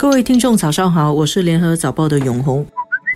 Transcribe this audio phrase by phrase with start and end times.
[0.00, 2.64] 各位听众，早上好，我是联合早报的永红，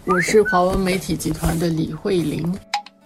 [0.04, 2.54] 我是华文媒体集团的李慧玲。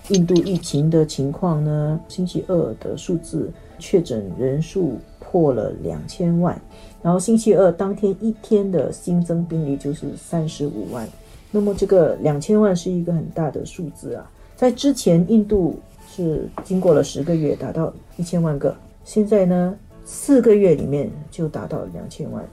[0.09, 2.01] 印度疫情的情况呢？
[2.09, 6.61] 星期二的数字确诊人数破了两千万，
[7.01, 11.09] 然后星期二当天一天的新增病例就是三十五万。
[11.53, 14.29] 那么这个两千万是一个很大的数字啊！
[14.57, 15.79] 在之前，印度
[16.13, 19.73] 是经过了十个月达到一千万个，现在呢，
[20.05, 22.45] 四个月里面就达到两千万。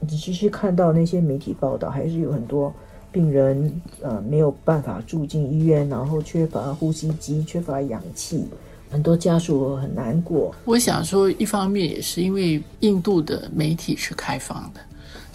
[0.00, 2.72] 你其实看到那些媒体报道，还是有很多
[3.10, 8.44] 病人呃没有办法住进医院，然后缺乏呼吸机、缺乏氧气，
[8.90, 10.54] 很多家属很难过。
[10.64, 14.80] 我想说，一方面也是因为印度的媒体是开放的。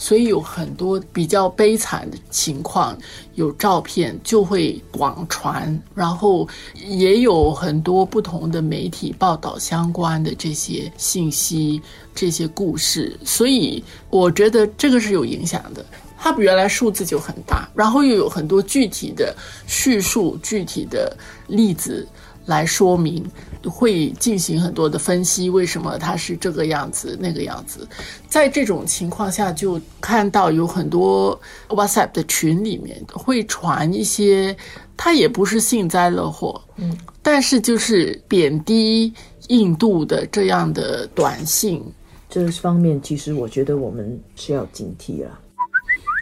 [0.04, 2.94] 所以有很多比较悲惨的情况，
[3.36, 11.82] 有照片就会广传，然后也有很多不同的媒体报道相关的这些信息、
[12.14, 13.18] 这些故事。
[13.24, 15.86] 所以我觉得这个是有影响的。
[16.18, 19.34] 它比原来数字就很大，然后又有很多具体的
[19.68, 21.16] 叙述、具体的
[21.48, 22.06] 例子。
[22.46, 23.26] 来说明，
[23.64, 27.88] 会进行很多的分析，为什么它是这个样子、那个样子？
[28.28, 34.56] 在这种情况下，就看到有很多 WhatsApp 的群里面会传一些，
[34.98, 39.14] 他也不是幸灾乐祸，嗯，但是就是贬低
[39.48, 41.84] 印度的这样的短信，
[42.30, 45.40] 这方面其实我觉得我们是要警惕了。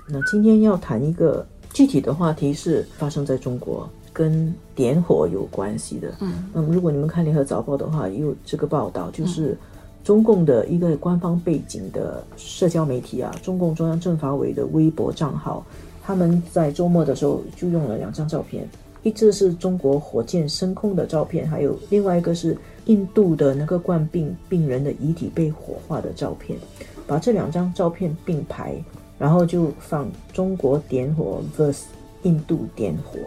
[0.08, 3.89] 那今天要谈一个具体的话题，是发生在中国。
[4.22, 9.58] 跟点火有关系的，嗯，那么如果你们看联合早报的话，也有这个报道，就是
[10.03, 15.66] 中共的一个官方背景的社交媒体啊，中共中央政法委的微博账号，
[16.03, 18.69] 他们在周末的时候就用了两张照片，
[19.02, 26.59] 一只是中国火箭升空的照片，还有另外一个是印度的那个冠病病人的遗体被火化的照片，
[27.08, 28.75] 把这两张照片并排，
[29.17, 31.85] 然后就放中国点火 vs
[32.22, 33.17] 印度点火。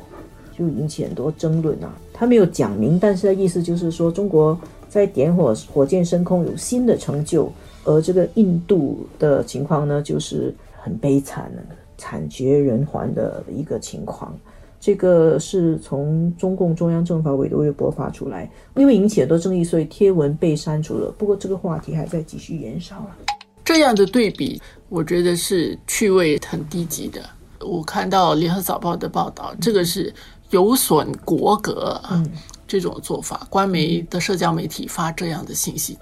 [0.57, 1.93] 就引起很多争论啊！
[2.13, 7.51] 他没有讲明，但是意思就是说，中国在点火火箭升空有新的成就，
[7.83, 11.63] 而这个印度的情况呢，就是很悲惨的、
[11.99, 14.33] 惨绝人寰的一个情况。
[14.79, 21.11] 这个是从中共中央政法委的微博发出来，因为引起很多争议，所以贴文被删除了。
[21.19, 23.17] 不过这个话题还在继续延烧啊。
[23.65, 27.21] 这样的对比，我觉得是趣味很低级的。
[27.67, 30.15] 我看到联合早报的报道，这个是。
[30.51, 32.31] 有损国格，嗯，
[32.67, 35.99] 这种做法，官媒的社交媒体发这样的信息，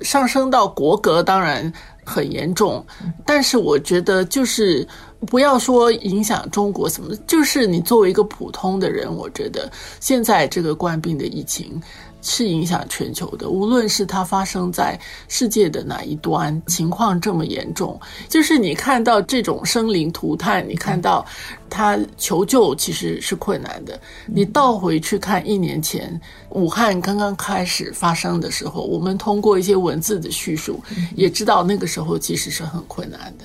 [0.00, 1.72] 上升到国格当然
[2.04, 2.84] 很严重，
[3.24, 4.86] 但是我觉得就是
[5.26, 11.80] 不要说影响中国什么，就是你作为一个普通的人，我觉得现在这个冠病的疫情。
[12.24, 14.98] 是影响全球的，无论是它发生在
[15.28, 21.24] 世界的哪一端，情况这么严重，就是你看到这种生灵涂炭，你看到
[21.68, 24.00] 他求救其实是困难的。
[24.26, 26.18] 你倒回去看一年前
[26.48, 30.82] 武汉刚刚开始发生的时候，我们通过一些文字的叙述，
[31.14, 33.44] 也知道那个时候其实是很困难的。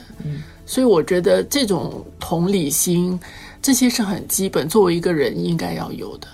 [0.66, 3.20] 所以我觉得这种同理心，
[3.62, 6.28] 这些是很基本，作为一个人应该要有的。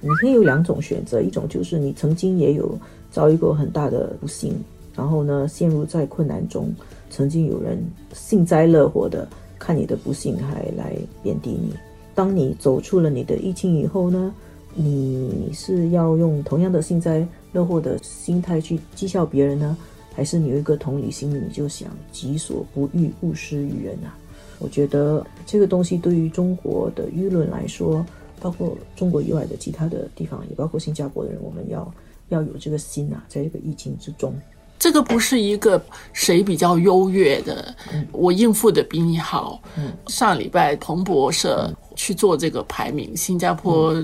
[0.00, 2.78] 你可以有两种选择，一种就是你曾经也有
[3.10, 4.54] 遭遇过很大的不幸，
[4.94, 6.72] 然后呢陷入在困难中，
[7.10, 7.82] 曾经有人
[8.12, 9.28] 幸灾乐祸的
[9.58, 11.72] 看你的不幸还来贬低你。
[12.14, 14.32] 当你走出了你的疫情以后呢，
[14.74, 19.76] 你是要用同样的幸灾乐祸的心态去讥笑别人呢，
[20.14, 24.16] 还是你有一个同理心，你就想己所不欲勿施于人啊？
[24.60, 28.06] 我觉得这个东西对于中国的舆论来说。
[28.40, 31.92] 包括中国以外的其他的地方，也包括新加坡的人，我们要
[32.28, 34.34] 要有这个心啊，在这个疫情之中，
[34.78, 35.82] 这个不是一个
[36.12, 37.74] 谁比较优越的，
[38.12, 39.60] 我应付的比你好。
[40.06, 43.94] 上礼拜彭博社去做这个排名，新加坡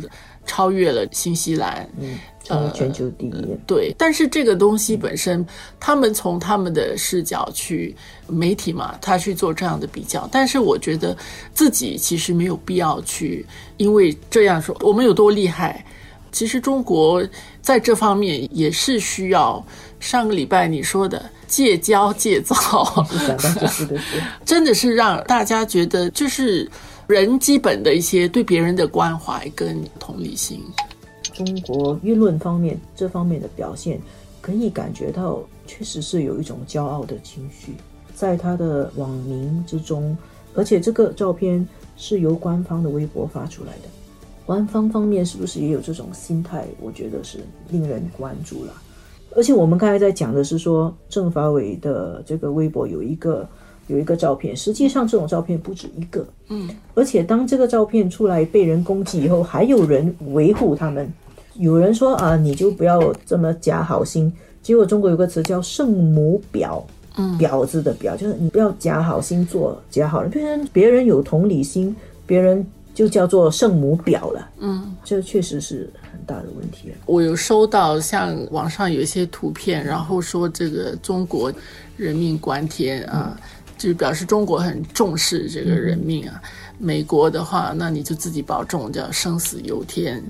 [0.46, 1.88] 超越了新西兰。
[2.44, 5.42] 成为全球第一，对，但是这个东西本身，
[5.80, 11.16] 他们从他们的视角去媒体嘛，他去做这样的比较，但是我觉得
[11.54, 13.46] 自己其实没有必要去，
[13.78, 15.82] 因为这样说我们有多厉害，
[16.32, 17.26] 其实中国
[17.62, 19.64] 在这方面也是需要。
[19.98, 23.06] 上个礼拜你说的戒骄戒躁，
[24.44, 26.70] 真的是让大家觉得就是
[27.06, 30.60] 人基本的一些对别人的关怀跟同理心。
[31.32, 34.00] 中国舆论方面这方面的表现，
[34.40, 37.74] 可以感觉到确实是有一种骄傲的情绪，
[38.14, 40.16] 在他的网民之中，
[40.54, 41.66] 而且这个照片
[41.96, 43.88] 是由官方的微博发出来的，
[44.46, 46.66] 官方方面是不是也有这种心态？
[46.80, 48.72] 我觉得是令人关注了。
[49.36, 53.48] 而且我们刚才在讲的是说，政法委的这个微博有一个
[53.86, 61.12] 有一个照片，实际上这种照片不止一个，嗯，而且当这个照片出来被人攻击以后，还有人维护他们。
[61.56, 64.32] 有人说啊，你就不要这么假好心。
[64.62, 66.82] 结果中国有个词叫“圣母婊”，
[67.16, 71.94] 嗯，婊子的婊，就是你不要假好心做假好人，别人别人有同理心，
[72.26, 76.88] 别人就叫做圣母婊了，嗯，这确实是很大的问题。
[77.06, 81.52] 我有收到像网上有一些图片，然后说这个中国
[81.96, 83.38] 人命关天啊。
[83.76, 86.40] 就是表示中国很重视这个人命啊，
[86.78, 90.22] 美国的话，那你就自己保重，叫生死由天。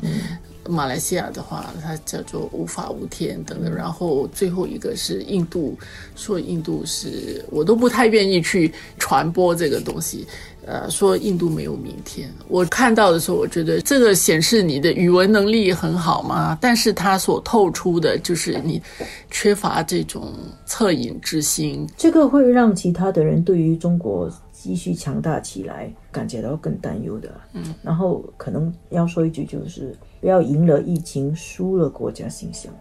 [0.68, 3.74] 马来西亚的话，它叫做无法无天等等。
[3.74, 5.76] 然后最后一个是印度，
[6.16, 10.26] 说印度是我都不太愿意去传播这个东西。
[10.66, 12.32] 呃，说印度没有明天。
[12.48, 18.80] 我看到的时候，我觉得这个显示你的语文能力很好嘛，但是它所透出的就是你
[19.30, 20.32] 缺乏这种
[20.66, 21.86] 恻隐之心。
[21.98, 24.32] 这个会让其他的人对于中国
[24.64, 27.30] 继续强大起来感觉到更担忧的。
[27.52, 32.72] 嗯，然后可能要说一句，就是不要赢了疫情，输了国家形象。